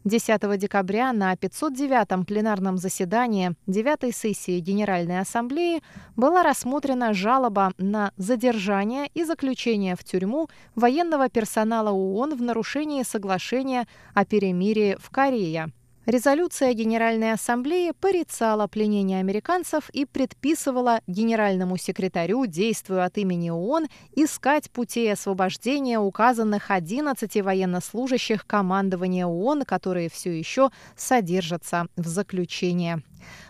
[0.05, 5.82] 10 декабря на 509-м пленарном заседании 9 сессии Генеральной Ассамблеи
[6.16, 13.86] была рассмотрена жалоба на задержание и заключение в тюрьму военного персонала ООН в нарушении соглашения
[14.14, 15.72] о перемирии в Корее.
[16.11, 23.86] Резолюция Генеральной Ассамблеи порицала пленение американцев и предписывала генеральному секретарю, действуя от имени ООН,
[24.16, 33.04] искать путей освобождения указанных 11 военнослужащих командования ООН, которые все еще содержатся в заключении.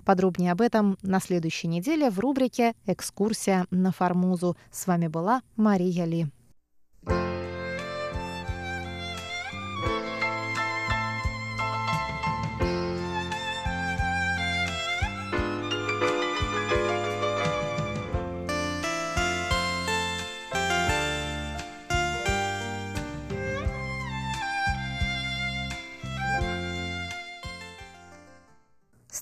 [0.04, 4.54] Подробнее об этом на следующей неделе в рубрике «Экскурсия на Формозу».
[4.70, 6.26] С вами была Мария Ли.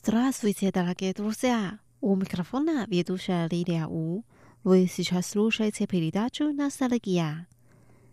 [0.08, 1.80] Здравствуйте, дорогие друзья!
[2.00, 4.24] У микрофона ведущая Лилия У.
[4.64, 7.46] Вы сейчас слушаете передачу «Ностальгия».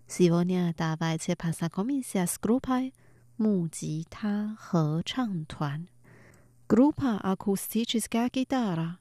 [0.06, 2.94] Сегодня давайте познакомимся с группой
[3.38, 5.88] «Мугита Хэчантуан».
[6.68, 9.00] Группа «Акустическая гитара».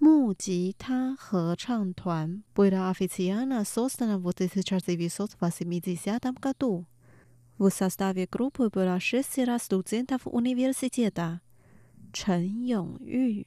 [0.00, 6.84] «Мугита Хэчантуан» была официально создана в 1980 году.
[7.58, 11.40] В составе группы было шестеро студентов университета
[12.12, 13.46] –陈永玉、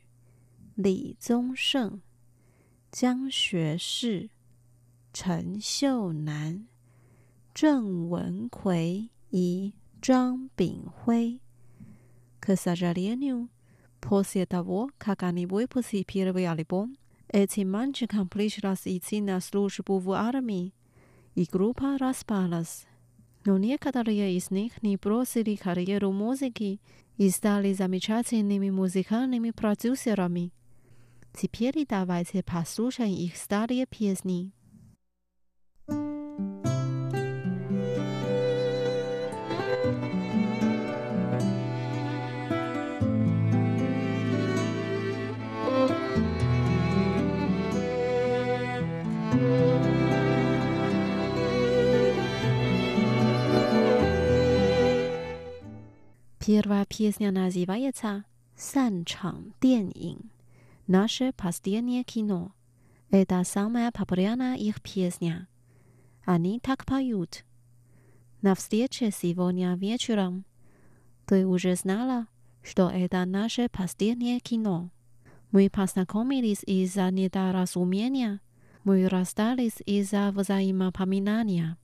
[0.76, 2.02] 李宗盛、
[2.90, 4.30] 江学士、
[5.12, 6.66] 陈秀男、
[7.54, 11.40] 郑文奎、一、张炳辉。
[12.40, 13.50] 可是，阿列牛，
[14.00, 16.90] 坡些大窝，看看你为坡些皮个亚哩啵？
[17.30, 20.72] 而且，满处看坡些拉斯伊些纳斯路是不无阿咪，
[21.34, 22.86] 伊个路帕拉斯。
[23.46, 26.80] Но некоторые из них не бросили карьеру музыки
[27.18, 30.52] и стали замечательными музыкальными продюсерами.
[31.34, 34.52] Теперь давайте послушаем их старые песни.
[56.46, 58.26] Первая песня называется
[58.58, 60.30] «Сан Чан День
[60.88, 62.52] Наше последнее кино».
[63.12, 65.48] Это самая популярная их песня.
[66.26, 67.46] Они так поют.
[68.42, 70.44] На встрече сегодня вечером
[71.28, 72.28] ты уже знала,
[72.62, 74.90] что это наше последнее кино.
[75.52, 78.42] Мы познакомились из-за недоразумения.
[78.84, 81.78] Мы расстались из-за взаимопоминания.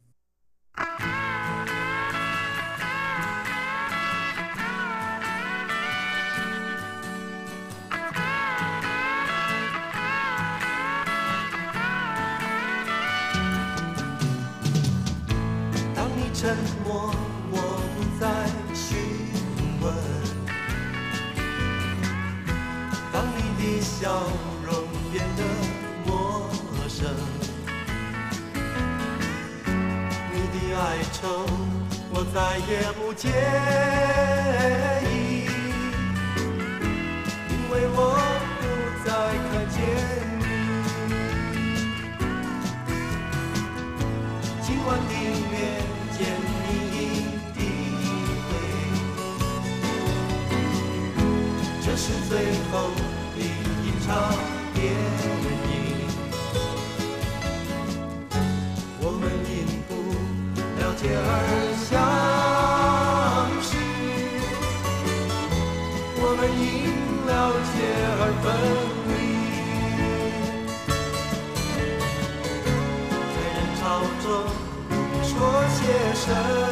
[24.00, 24.08] 笑
[24.66, 24.72] 容
[25.12, 25.44] 变得
[26.06, 26.50] 陌
[26.88, 27.04] 生，
[30.32, 30.82] 你的哀
[31.12, 31.20] 愁
[32.10, 33.28] 我再也不介
[35.04, 35.12] 意，
[37.50, 37.98] 因为我
[38.62, 38.64] 不
[39.04, 39.08] 再
[39.50, 39.78] 看见
[40.40, 40.42] 你。
[44.62, 45.12] 今晚的
[45.52, 45.54] 面。
[46.20, 46.68] 见你
[47.56, 47.58] 的
[48.44, 48.52] 美，
[51.82, 52.32] 这是最
[52.72, 52.74] 后
[54.10, 54.14] 的一场
[54.74, 54.78] 电
[55.70, 55.72] 影。
[59.02, 59.52] 我们因
[59.88, 59.92] 不
[60.80, 61.24] 了解而
[61.86, 61.90] 相
[63.62, 63.72] 识，
[66.18, 66.66] 我们因
[67.28, 67.32] 了
[67.70, 67.78] 解
[68.20, 68.46] 而分
[69.10, 69.12] 离，
[73.36, 73.82] 在人潮
[74.24, 74.28] 中
[75.24, 75.30] 说。
[75.70, 76.69] 些什么？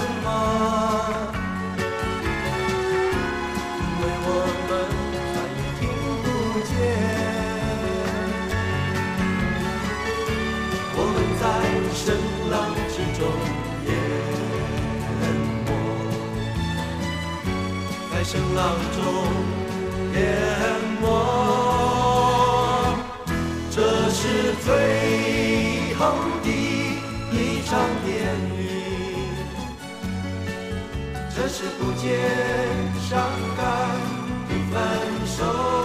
[18.29, 19.03] 声浪中
[20.13, 20.19] 淹
[20.99, 21.03] 没。
[23.71, 26.11] 这是最后
[26.43, 26.49] 的
[27.31, 28.11] 一场电
[28.51, 28.59] 影。
[31.33, 32.05] 这是不见
[33.09, 33.17] 伤
[33.55, 33.65] 感
[34.49, 34.75] 的分
[35.25, 35.76] 手。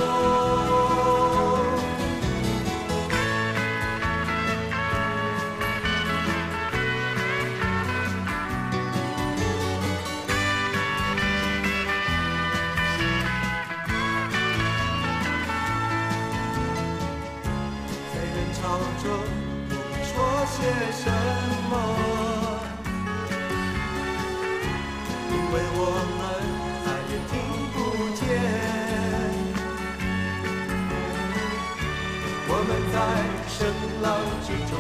[34.03, 34.77] 浪之中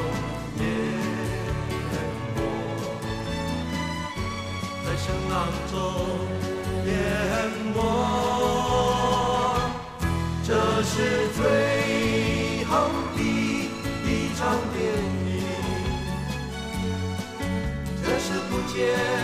[0.58, 0.66] 淹
[2.34, 2.38] 没
[4.84, 5.34] 在声浪
[5.70, 5.72] 中
[6.86, 6.90] 淹
[7.72, 7.76] 没
[10.44, 10.48] 这
[10.82, 10.92] 是
[11.36, 12.70] 最后
[13.16, 14.40] 的一场
[14.72, 14.82] 电
[15.28, 15.30] 影
[18.02, 19.21] 这是不见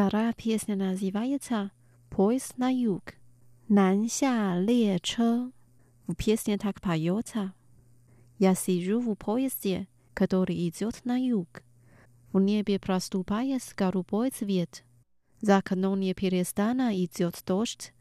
[0.00, 1.68] Stara pieśnia nazywa się
[2.10, 3.12] Pojazd na jug.
[3.70, 5.50] Nansia leczo.
[6.08, 7.52] W pieśni tak pajota.
[8.40, 11.62] Ja siedzę w pojeździe, który idzie na jug.
[12.34, 14.84] W niebie prostupaje skorupoj cwiet.
[15.42, 17.92] Za okno nie перестана идет дождь,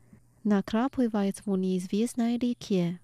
[0.46, 3.00] накрапывает в неизвестной реке.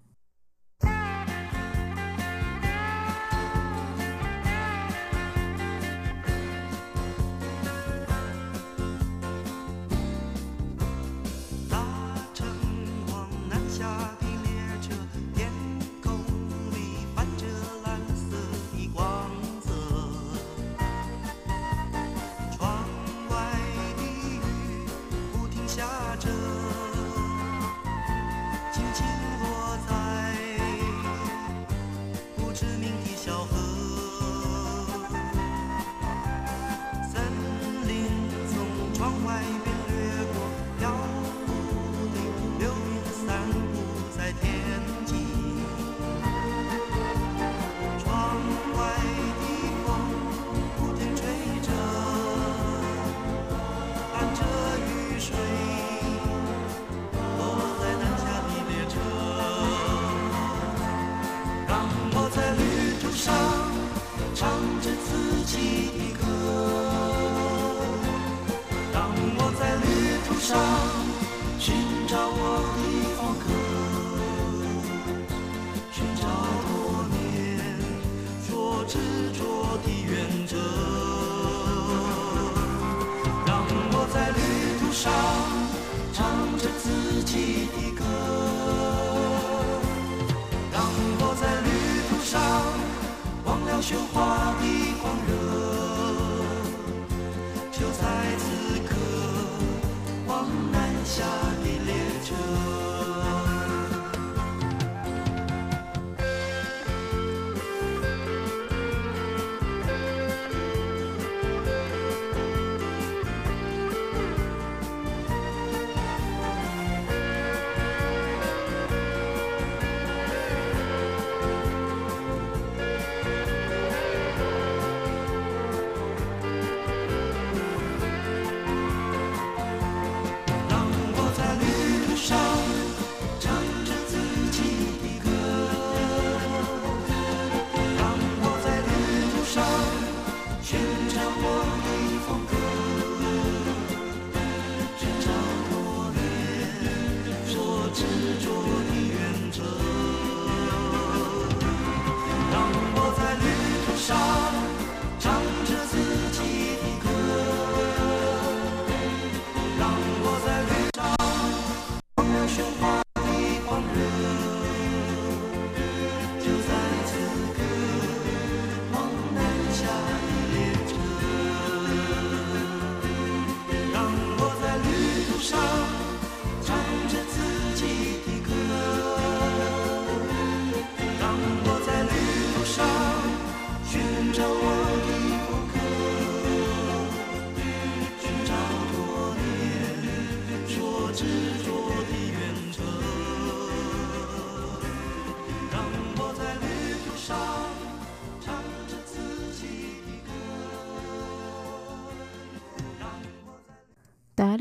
[141.15, 141.54] don't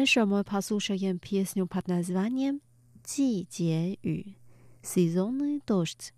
[0.04, 2.60] Weźmy posłuchaj pieśnię pod nazwaniem
[3.02, 4.34] 季节雨
[4.82, 6.12] Seasonny deszcz.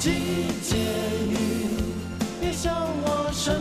[0.00, 0.78] 季节
[1.28, 1.68] 雨
[2.40, 2.70] 别笑
[3.04, 3.60] 我神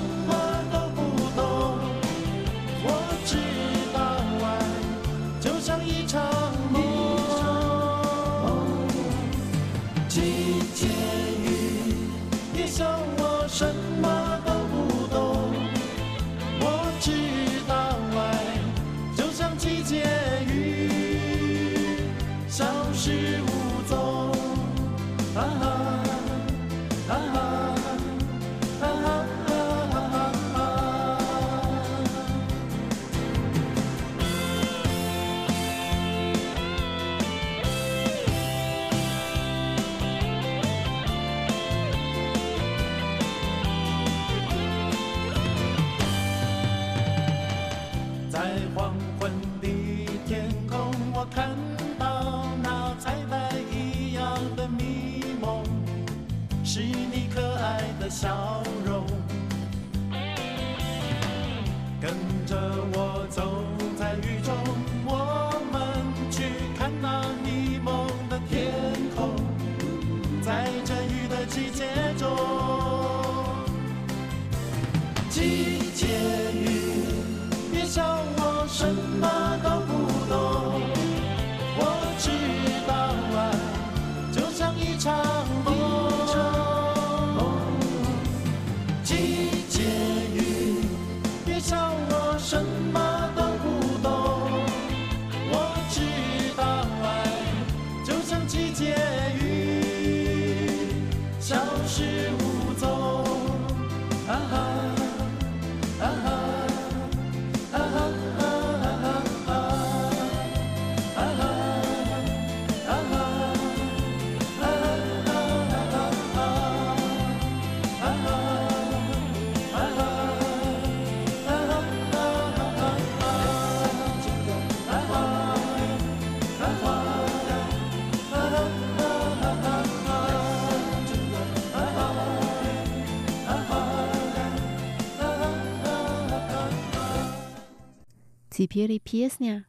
[138.60, 139.64] 皮皮里皮斯呢？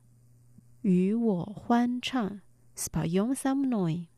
[0.80, 2.41] 与我欢唱，
[2.74, 4.09] 是把用嗓门。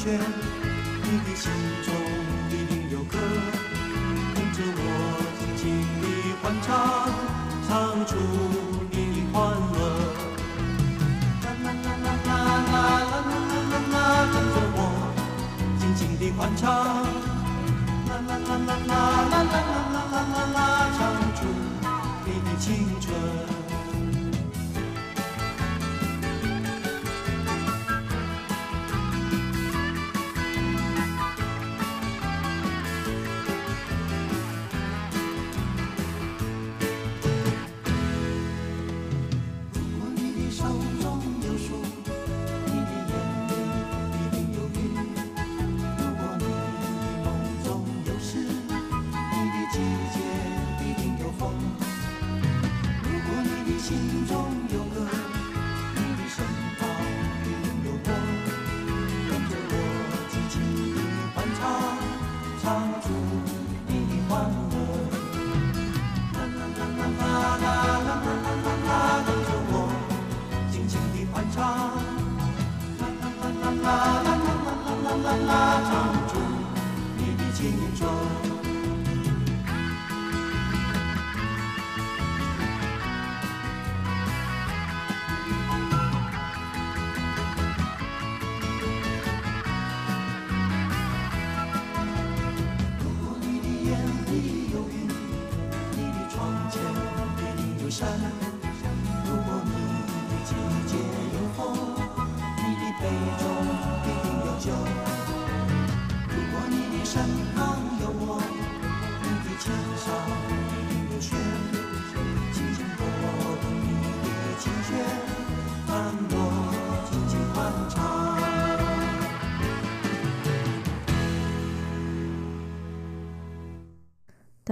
[0.00, 0.18] 上有弦，
[1.02, 1.52] 你的心
[1.84, 1.92] 中
[2.48, 3.18] 一定有歌。
[4.34, 4.80] 跟着我
[5.38, 5.62] 轻轻
[6.00, 6.02] 地
[6.40, 6.68] 欢唱，
[7.68, 7.70] 唱
[8.06, 8.16] 出
[8.90, 9.38] 你的欢
[9.74, 9.78] 乐。
[11.44, 12.28] 啦啦啦啦啦
[12.64, 13.94] 啦啦啦啦啦，
[14.32, 14.78] 跟着我
[15.78, 16.64] 轻轻地欢唱，
[18.08, 18.92] 啦啦啦啦啦
[19.28, 19.54] 啦啦啦
[20.12, 20.58] 啦啦啦，
[20.96, 21.00] 唱
[21.36, 21.38] 出
[22.24, 22.68] 你的青
[23.00, 23.59] 春。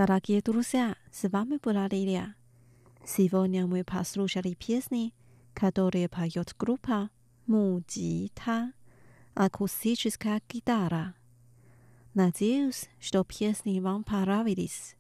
[0.08, 2.36] Дорогие друзья, с вами была Лилия.
[3.06, 5.14] Сегодня мы послушали песни,
[5.54, 7.10] которые поет группа
[7.48, 8.74] Мудита,
[9.34, 11.16] акустическая гитара.
[12.14, 14.96] Надеюсь, что песни вам понравились.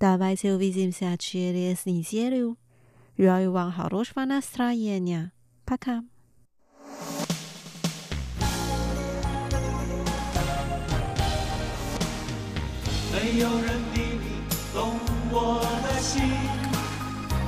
[0.00, 2.56] Давайте увидимся через неделю.
[3.18, 5.32] Желаю вам хорошего настроения.
[5.66, 6.02] Пока.
[13.12, 13.85] 没有人比你懂
[15.39, 16.23] 我的心，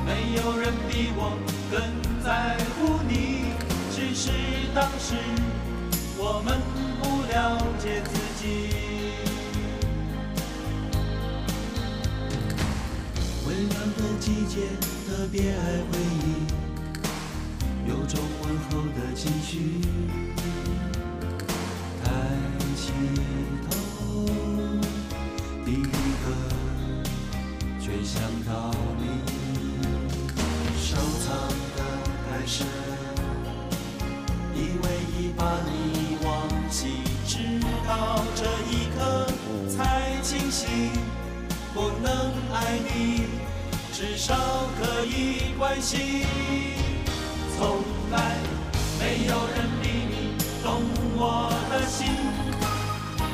[0.06, 1.22] 没有人比我
[1.72, 1.82] 更
[2.24, 3.12] 在乎你。
[3.92, 4.30] 只是
[4.76, 5.16] 当时
[6.16, 6.62] 我们
[7.02, 8.44] 不了解自己。
[13.48, 14.70] 微凉的季节，
[15.08, 15.58] 特别爱
[15.90, 16.28] 回忆，
[17.90, 19.82] 有种问候的情绪。
[22.04, 22.06] 抬
[22.76, 22.94] 起
[23.68, 23.69] 头。
[35.40, 37.38] 把你忘记，直
[37.88, 39.26] 到这一刻
[39.70, 40.68] 才清醒，
[41.74, 43.24] 不能爱你，
[43.94, 44.36] 至少
[44.78, 46.26] 可以关心。
[47.58, 47.78] 从
[48.12, 48.36] 来
[49.00, 50.84] 没有人比你懂
[51.16, 52.08] 我的心。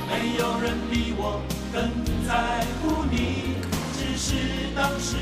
[0.07, 1.41] 没有人比我
[1.73, 1.89] 更
[2.27, 3.55] 在乎你，
[3.97, 4.35] 只是
[4.75, 5.17] 当时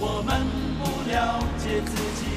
[0.00, 0.46] 我们
[0.80, 2.33] 不了解自己。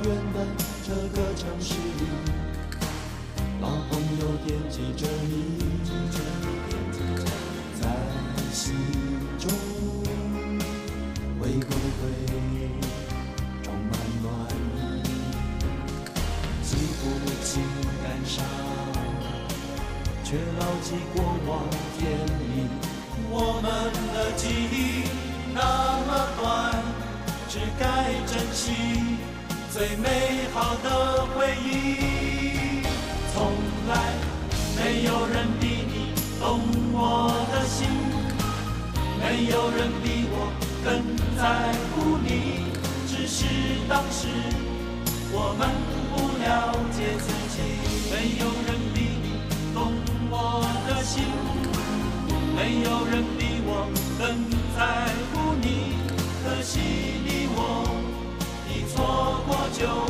[0.00, 0.36] 到遥远的
[0.82, 2.06] 这个城市里，
[3.60, 5.34] 老朋友惦记着你，
[7.80, 7.84] 在
[8.52, 8.74] 心
[9.38, 9.50] 中
[11.38, 12.02] 会不会
[13.62, 13.92] 充满
[14.22, 14.26] 暖
[14.76, 14.78] 意？
[16.62, 16.68] 记
[17.00, 17.02] 不
[17.44, 17.62] 清
[18.02, 18.42] 感伤，
[20.24, 21.50] 却牢记过往
[21.98, 22.00] 甜
[22.38, 22.42] 蜜。
[23.32, 23.66] 我们
[24.14, 25.04] 的记忆
[25.52, 25.60] 那
[26.06, 26.08] 么
[26.40, 26.42] 短，
[27.48, 27.84] 只该
[28.26, 28.64] 珍惜
[29.72, 32.82] 最美好的回忆。
[33.32, 33.52] 从
[33.88, 33.94] 来
[34.76, 36.60] 没有人比你懂
[36.92, 37.88] 我的心，
[39.20, 40.50] 没有人比我
[40.84, 40.88] 更
[41.38, 42.28] 在乎你。
[43.06, 43.46] 只是
[43.88, 44.26] 当时
[45.32, 45.68] 我们
[46.10, 47.62] 不了解自己，
[48.10, 49.38] 没有人比你
[49.72, 49.92] 懂
[50.30, 51.22] 我的心，
[52.56, 53.86] 没有人比我
[54.18, 54.49] 更
[59.80, 60.09] 就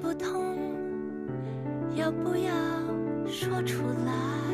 [0.00, 0.56] 不痛？
[1.94, 2.52] 要不要
[3.26, 4.47] 说出来？